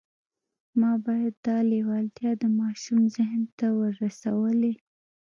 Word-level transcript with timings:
ما 0.79 0.91
باید 1.05 1.35
دا 1.47 1.57
لېوالتیا 1.71 2.31
د 2.41 2.43
ماشوم 2.59 3.01
ذهن 3.15 3.41
ته 3.57 3.67
ورسولای 3.79 4.73